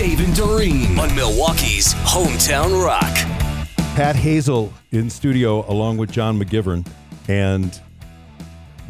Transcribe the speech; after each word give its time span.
Dave 0.00 0.24
and 0.24 0.34
Doreen 0.34 0.98
on 0.98 1.14
Milwaukee's 1.14 1.92
Hometown 1.92 2.82
Rock. 2.82 3.14
Pat 3.94 4.16
Hazel 4.16 4.72
in 4.92 5.10
studio 5.10 5.70
along 5.70 5.98
with 5.98 6.10
John 6.10 6.40
McGivern. 6.40 6.86
And 7.28 7.78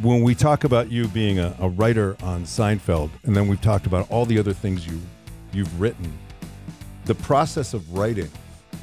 when 0.03 0.23
we 0.23 0.37
talk 0.37 0.63
about 0.63 0.89
you 0.89 1.09
being 1.09 1.41
a, 1.41 1.53
a 1.59 1.69
writer 1.69 2.17
on 2.23 2.45
Seinfeld, 2.45 3.11
and 3.25 3.37
then 3.37 3.49
we've 3.49 3.61
talked 3.61 3.87
about 3.87 4.09
all 4.09 4.25
the 4.25 4.39
other 4.39 4.53
things 4.53 4.87
you 4.87 5.01
you've 5.53 5.81
written, 5.81 6.17
the 7.07 7.17
process 7.17 7.75
of 7.75 7.93
writing. 7.93 8.31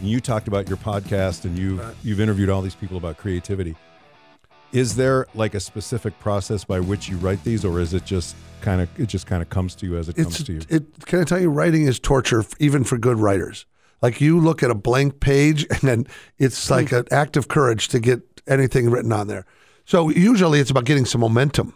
And 0.02 0.10
you 0.10 0.20
talked 0.20 0.50
about 0.50 0.68
your 0.68 0.76
podcast, 0.80 1.46
and 1.46 1.58
you 1.58 1.80
you've 2.04 2.20
interviewed 2.20 2.50
all 2.50 2.62
these 2.62 2.76
people 2.76 2.98
about 2.98 3.16
creativity. 3.16 3.74
Is 4.72 4.96
there 4.96 5.28
like 5.34 5.54
a 5.54 5.60
specific 5.60 6.18
process 6.20 6.64
by 6.64 6.80
which 6.80 7.10
you 7.10 7.18
write 7.18 7.44
these, 7.44 7.64
or 7.64 7.80
is 7.80 7.94
it 7.94 8.06
just 8.06 8.36
kind 8.62 8.82
of 8.82 8.90
it 9.00 9.08
just 9.08 9.28
kind 9.28 9.42
of 9.42 9.50
comes 9.50 9.76
to 9.76 9.86
you 9.86 9.98
as 9.98 10.10
it 10.10 10.18
It's 10.18 10.38
comes 10.38 10.44
to 10.44 10.54
you? 10.54 10.62
it. 10.70 11.06
Can 11.06 11.22
I 11.22 11.24
tell 11.24 11.40
you, 11.40 11.50
writing 11.50 11.84
is 11.84 12.00
torture, 12.00 12.44
even 12.60 12.84
for 12.84 12.98
good 12.98 13.18
writers. 13.18 13.66
Like 14.02 14.22
you 14.22 14.40
look 14.40 14.62
at 14.64 14.70
a 14.70 14.76
blank 14.76 15.20
page, 15.20 15.66
and 15.70 15.82
then 15.82 16.08
it's 16.38 16.68
hmm. 16.68 16.74
like 16.74 16.92
an 16.92 17.06
act 17.12 17.38
of 17.38 17.48
courage 17.48 17.88
to 17.90 18.00
get 18.00 18.22
anything 18.48 18.90
written 18.90 19.12
on 19.12 19.28
there. 19.28 19.46
So 19.86 20.10
usually, 20.10 20.60
it's 20.60 20.70
about 20.70 20.86
getting 20.86 21.06
some 21.06 21.22
momentum. 21.22 21.74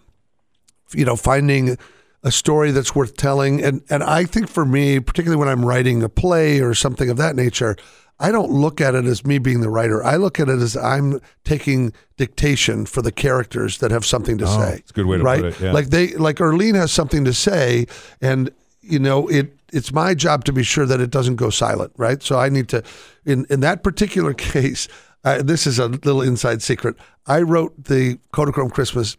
You 0.93 1.05
know, 1.05 1.15
finding 1.15 1.77
a 2.23 2.31
story 2.31 2.71
that's 2.71 2.95
worth 2.95 3.17
telling, 3.17 3.63
and 3.63 3.81
and 3.89 4.03
I 4.03 4.25
think 4.25 4.47
for 4.47 4.65
me, 4.65 4.99
particularly 4.99 5.39
when 5.39 5.47
I'm 5.49 5.65
writing 5.65 6.03
a 6.03 6.09
play 6.09 6.59
or 6.61 6.73
something 6.73 7.09
of 7.09 7.17
that 7.17 7.35
nature. 7.35 7.75
I 8.23 8.31
don't 8.31 8.51
look 8.51 8.79
at 8.79 8.93
it 8.93 9.05
as 9.05 9.25
me 9.25 9.39
being 9.39 9.61
the 9.61 9.69
writer. 9.71 10.03
I 10.03 10.15
look 10.17 10.39
at 10.39 10.47
it 10.47 10.59
as 10.59 10.77
I'm 10.77 11.19
taking 11.43 11.91
dictation 12.17 12.85
for 12.85 13.01
the 13.01 13.11
characters 13.11 13.79
that 13.79 13.89
have 13.89 14.05
something 14.05 14.37
to 14.37 14.45
Oh, 14.45 14.59
say. 14.59 14.73
it's 14.75 14.91
a 14.91 14.93
good 14.93 15.07
way 15.07 15.17
to 15.17 15.23
right? 15.23 15.41
put 15.41 15.53
it, 15.53 15.59
yeah. 15.59 15.71
Like 15.71 15.87
they 15.89 16.09
like 16.09 16.35
Erlene 16.35 16.75
has 16.75 16.91
something 16.91 17.25
to 17.25 17.33
say, 17.33 17.87
and 18.21 18.51
you 18.81 18.99
know 18.99 19.27
it. 19.27 19.57
It's 19.73 19.91
my 19.91 20.13
job 20.13 20.43
to 20.45 20.53
be 20.53 20.61
sure 20.61 20.85
that 20.85 21.01
it 21.01 21.09
doesn't 21.09 21.37
go 21.37 21.49
silent, 21.49 21.93
right? 21.97 22.21
So 22.21 22.37
I 22.37 22.49
need 22.49 22.69
to, 22.69 22.83
in 23.25 23.47
in 23.49 23.61
that 23.61 23.81
particular 23.81 24.33
case, 24.53 24.87
uh, 25.23 25.41
this 25.41 25.65
is 25.65 25.79
a 25.79 25.87
little 25.87 26.21
inside 26.21 26.61
secret. 26.61 26.95
I 27.25 27.41
wrote 27.41 27.85
the 27.85 28.19
Kodachrome 28.33 28.71
Christmas 28.71 29.17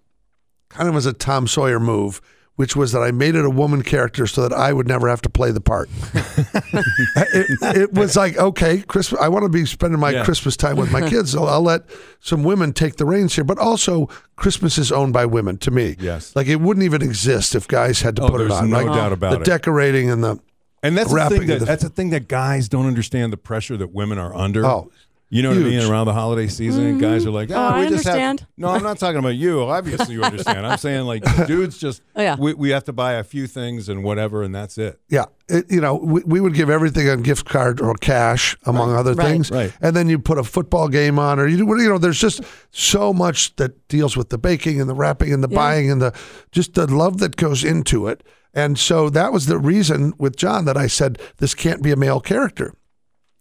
kind 0.68 0.88
of 0.88 0.94
as 0.94 1.06
a 1.06 1.12
Tom 1.12 1.48
Sawyer 1.48 1.80
move, 1.80 2.20
which 2.62 2.76
was 2.76 2.92
that 2.92 3.00
I 3.02 3.10
made 3.10 3.34
it 3.34 3.44
a 3.44 3.50
woman 3.50 3.82
character 3.82 4.24
so 4.28 4.42
that 4.42 4.52
I 4.52 4.72
would 4.72 4.86
never 4.86 5.08
have 5.08 5.20
to 5.22 5.28
play 5.28 5.50
the 5.50 5.60
part. 5.60 5.90
it, 6.14 7.76
it 7.76 7.92
was 7.92 8.14
like, 8.16 8.36
okay, 8.38 8.82
Christmas. 8.82 9.20
I 9.20 9.26
want 9.28 9.42
to 9.44 9.48
be 9.48 9.66
spending 9.66 9.98
my 9.98 10.10
Yeah. 10.10 10.24
Christmas 10.24 10.56
time 10.56 10.76
with 10.76 10.92
my 10.92 11.00
kids, 11.08 11.32
so 11.32 11.44
I'll 11.44 11.60
let 11.62 11.82
some 12.20 12.44
women 12.44 12.72
take 12.72 12.96
the 12.98 13.04
reins 13.04 13.34
here. 13.34 13.42
But 13.42 13.58
also, 13.58 14.08
Christmas 14.36 14.78
is 14.78 14.92
owned 14.92 15.12
by 15.12 15.26
women. 15.26 15.58
To 15.58 15.72
me, 15.72 15.96
Yes. 15.98 16.36
like 16.36 16.46
it 16.46 16.60
wouldn't 16.60 16.84
even 16.84 17.02
exist 17.02 17.56
if 17.56 17.66
guys 17.66 18.02
had 18.02 18.14
to 18.14 18.22
Oh, 18.22 18.28
put 18.28 18.40
it 18.42 18.52
on. 18.52 18.70
no 18.70 18.76
right? 18.84 18.94
doubt 18.94 19.12
about 19.12 19.32
the 19.32 19.40
it. 19.40 19.44
decorating 19.44 20.08
and 20.08 20.22
the 20.22 20.38
And 20.84 20.96
that's 20.96 21.12
the 21.12 21.28
thing 21.30 21.46
that, 21.48 21.58
the- 21.58 21.64
that's 21.64 21.82
the 21.82 21.88
thing 21.90 22.10
that 22.10 22.28
guys 22.28 22.68
don't 22.68 22.86
understand 22.86 23.32
the 23.32 23.36
pressure 23.36 23.76
that 23.76 23.92
women 23.92 24.18
are 24.18 24.32
under. 24.34 24.64
Oh, 24.64 24.92
you 25.34 25.42
know 25.42 25.48
what 25.48 25.56
I 25.58 25.60
huge. 25.62 25.82
mean? 25.82 25.90
Around 25.90 26.06
the 26.06 26.12
holiday 26.12 26.46
season, 26.46 26.98
guys 26.98 27.22
mm-hmm. 27.22 27.28
are 27.28 27.32
like, 27.32 27.50
"Oh, 27.50 27.54
Oh, 27.54 27.58
I 27.58 27.80
we 27.80 27.88
just 27.88 28.04
have-" 28.04 28.14
understand. 28.14 28.46
No, 28.58 28.68
I'm 28.68 28.82
not 28.82 28.98
talking 28.98 29.18
about 29.18 29.34
you. 29.34 29.62
Obviously, 29.62 30.12
you 30.14 30.22
understand. 30.22 30.66
I'm 30.66 30.76
saying 30.76 31.06
like 31.06 31.24
dudes 31.46 31.78
just 31.78 32.02
Oh, 32.14 32.20
yeah. 32.20 32.36
we, 32.38 32.52
we 32.52 32.68
have 32.68 32.84
to 32.84 32.92
buy 32.92 33.14
a 33.14 33.24
few 33.24 33.46
things 33.46 33.88
and 33.88 34.04
whatever, 34.04 34.42
and 34.42 34.54
that's 34.54 34.76
it. 34.76 35.00
Yeah, 35.08 35.24
it, 35.48 35.70
you 35.72 35.80
know, 35.80 35.94
we, 35.94 36.22
we 36.26 36.40
would 36.40 36.52
give 36.52 36.68
everything 36.68 37.08
on 37.08 37.22
gift 37.22 37.46
card 37.46 37.80
or 37.80 37.94
cash, 37.94 38.58
among 38.66 38.94
other 38.94 39.14
Right. 39.14 39.26
things. 39.26 39.50
Right. 39.50 39.72
And 39.80 39.96
then 39.96 40.10
you 40.10 40.18
put 40.18 40.36
a 40.36 40.44
football 40.44 40.88
game 40.88 41.18
on, 41.18 41.40
or 41.40 41.46
you 41.46 41.56
do, 41.56 41.66
you 41.82 41.88
know, 41.88 41.96
there's 41.96 42.20
just 42.20 42.42
so 42.70 43.14
much 43.14 43.56
that 43.56 43.88
deals 43.88 44.18
with 44.18 44.28
the 44.28 44.36
baking 44.38 44.82
and 44.82 44.90
the 44.90 44.94
wrapping 44.94 45.32
and 45.32 45.42
the 45.42 45.48
Yeah. 45.48 45.56
buying 45.56 45.90
and 45.90 46.02
the 46.02 46.12
just 46.50 46.74
the 46.74 46.86
love 46.86 47.18
that 47.18 47.36
goes 47.36 47.64
into 47.64 48.06
it. 48.06 48.22
And 48.52 48.78
so 48.78 49.08
that 49.08 49.32
was 49.32 49.46
the 49.46 49.56
reason 49.56 50.12
with 50.18 50.36
John 50.36 50.66
that 50.66 50.76
I 50.76 50.86
said 50.88 51.18
this 51.38 51.54
can't 51.54 51.82
be 51.82 51.90
a 51.90 51.96
male 51.96 52.20
character. 52.20 52.74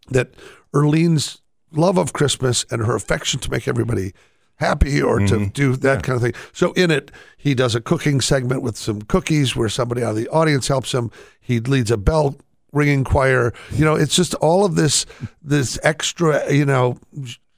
That 0.09 0.35
Erlene's 0.73 1.40
love 1.71 1.97
of 1.97 2.13
Christmas 2.13 2.65
and 2.69 2.85
her 2.85 2.95
affection 2.95 3.39
to 3.41 3.51
make 3.51 3.67
everybody 3.67 4.13
happy 4.55 5.01
or 5.01 5.19
to 5.19 5.47
do 5.47 5.75
that 5.75 6.03
kind 6.03 6.15
of 6.15 6.21
thing. 6.21 6.33
So 6.53 6.71
in 6.73 6.91
it, 6.91 7.11
he 7.35 7.55
does 7.55 7.73
a 7.73 7.81
cooking 7.81 8.21
segment 8.21 8.61
with 8.61 8.77
some 8.77 9.01
cookies 9.01 9.55
where 9.55 9.69
somebody 9.69 10.03
out 10.03 10.11
of 10.11 10.15
the 10.17 10.29
audience 10.29 10.67
helps 10.67 10.93
him. 10.93 11.09
He 11.39 11.59
leads 11.59 11.89
a 11.89 11.97
bell 11.97 12.35
ringing 12.71 13.03
choir. 13.03 13.53
You 13.71 13.85
know, 13.85 13.95
it's 13.95 14.15
just 14.15 14.35
all 14.35 14.63
of 14.63 14.75
this 14.75 15.05
this 15.41 15.79
extra, 15.83 16.53
you 16.53 16.65
know, 16.65 16.97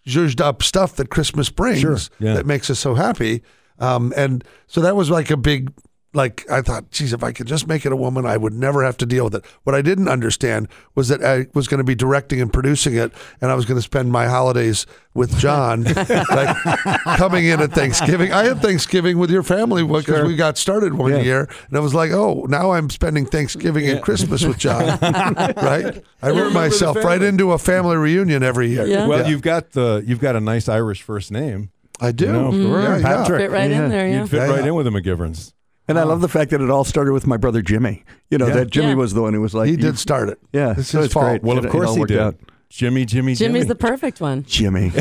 zhuzhed 0.08 0.42
up 0.42 0.64
stuff 0.64 0.96
that 0.96 1.10
Christmas 1.10 1.50
brings 1.50 1.82
Sure, 1.82 1.98
yeah. 2.20 2.34
that 2.36 2.46
makes 2.46 2.70
us 2.70 2.80
so 2.80 2.96
happy. 2.96 3.44
Um, 3.80 4.14
and 4.16 4.44
so 4.68 4.82
that 4.82 4.96
was 4.96 5.10
like 5.10 5.30
a 5.30 5.38
big 5.38 5.74
like 6.14 6.50
I 6.50 6.62
thought, 6.62 6.92
geez, 6.92 7.12
if 7.14 7.24
I 7.24 7.32
could 7.32 7.48
just 7.48 7.68
make 7.68 7.86
it 7.86 7.92
a 7.92 7.96
woman, 7.96 8.26
I 8.26 8.38
would 8.38 8.54
never 8.54 8.84
have 8.84 8.98
to 8.98 9.06
deal 9.06 9.24
with 9.26 9.36
it. 9.36 9.46
What 9.64 9.76
I 9.76 9.82
didn't 9.82 10.08
understand 10.08 10.68
was 10.96 11.08
that 11.08 11.24
I 11.24 11.48
was 11.54 11.68
going 11.68 11.80
to 11.80 11.84
be 11.84 11.96
directing 11.96 12.40
and 12.40 12.54
producing 12.54 12.96
it, 12.96 13.12
and 13.42 13.50
I 13.52 13.56
was 13.56 13.66
going 13.66 13.78
to 13.78 13.82
spend 13.82 14.12
my 14.12 14.28
holidays 14.28 14.86
with 15.16 15.36
John, 15.38 15.84
like 16.30 16.56
coming 17.18 17.46
in 17.46 17.60
at 17.62 17.72
Thanksgiving. 17.72 18.32
I 18.32 18.46
had 18.46 18.62
Thanksgiving 18.62 19.18
with 19.18 19.30
your 19.32 19.44
family 19.44 19.84
because 19.84 20.28
we 20.28 20.36
got 20.36 20.58
started 20.58 20.94
one 20.96 21.24
year, 21.24 21.48
and 21.70 21.78
I 21.78 21.80
was 21.82 21.94
like, 21.94 22.12
oh, 22.12 22.46
now 22.50 22.72
I'm 22.72 22.90
spending 22.90 23.26
Thanksgiving 23.26 23.88
and 23.90 24.02
Christmas 24.02 24.44
with 24.44 24.58
John, 24.58 24.98
right? 25.02 26.04
I 26.22 26.28
remember 26.28 26.44
wrote 26.46 26.54
myself 26.54 26.98
right 26.98 27.22
into 27.22 27.52
a 27.52 27.58
family 27.58 27.98
reunion 27.98 28.44
every 28.44 28.70
year. 28.70 28.86
Yeah. 28.86 29.08
Well, 29.08 29.20
Yeah. 29.22 29.28
you've 29.30 29.42
got 29.42 29.72
the 29.72 30.04
you've 30.06 30.20
got 30.20 30.36
a 30.36 30.40
nice 30.42 30.68
Irish 30.70 31.02
first 31.02 31.32
name. 31.32 31.72
I 32.00 32.12
do. 32.12 32.26
You 32.26 32.32
know, 32.32 32.52
mm-hmm. 32.52 32.72
Yeah, 32.74 32.98
yeah. 32.98 33.02
Patrick. 33.04 33.42
Fit 33.42 33.52
right 33.52 33.70
Yeah. 33.70 33.84
in 33.84 33.90
there, 33.90 34.08
yeah. 34.08 34.20
You'd 34.22 34.30
fit 34.30 34.38
Yeah, 34.38 34.48
right 34.48 34.62
yeah. 34.62 34.68
in 34.68 34.76
with 34.76 34.86
the 34.86 34.92
McGiverns. 34.92 35.54
And 35.88 36.00
I 36.00 36.04
love 36.04 36.22
the 36.22 36.30
fact 36.30 36.52
that 36.52 36.62
it 36.62 36.70
all 36.70 36.84
started 36.86 37.12
with 37.14 37.28
my 37.28 37.36
brother 37.38 37.62
Jimmy. 37.62 38.04
You 38.30 38.38
know 38.38 38.48
Yeah. 38.48 38.54
that 38.56 38.70
Jimmy 38.72 38.90
Yeah. 38.90 38.96
was 38.96 39.14
the 39.14 39.22
one 39.22 39.34
who 39.34 39.42
was 39.42 39.54
like, 39.54 39.70
He 39.70 39.76
did 39.76 40.00
start 40.00 40.30
it. 40.30 40.40
Yeah, 40.54 40.76
It's 40.78 40.88
so 40.90 41.00
his 41.00 41.06
it's 41.08 41.14
fault. 41.14 41.26
great. 41.26 41.44
Well, 41.44 41.58
It- 41.58 41.60
of 41.60 41.66
it 41.66 41.72
course 41.72 41.90
all 41.90 41.96
he 41.96 42.00
worked 42.02 42.10
did. 42.12 42.20
out. 42.20 42.36
Jimmy, 42.70 43.06
Jimmy, 43.06 43.36
Jimmy's 43.36 43.68
the 43.68 43.76
perfect 43.76 44.20
one. 44.22 44.44
Jimmy. 44.48 44.90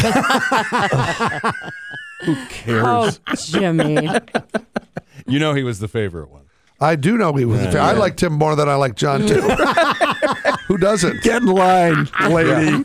Who 2.25 2.37
cares? 2.51 3.21
Oh, 3.27 3.35
Jimmy. 3.35 4.09
You 5.27 5.39
know 5.39 5.55
he 5.55 5.63
was 5.63 5.79
the 5.81 5.89
favorite 5.89 6.31
one. 6.31 6.43
I 6.81 6.97
do 6.97 7.17
know 7.17 7.33
he 7.35 7.45
was. 7.45 7.61
a 7.61 7.65
Yeah, 7.65 7.71
fan. 7.73 7.81
I 7.81 7.93
yeah. 7.93 7.99
liked 7.99 8.23
him 8.23 8.33
more 8.33 8.57
than 8.57 8.69
I 8.69 8.75
like 8.75 8.97
John 8.97 9.27
too. 9.27 9.41
Who 10.69 10.79
doesn't? 10.79 11.23
Get 11.23 11.43
in 11.43 11.49
line, 11.49 12.09
lady. 12.29 12.85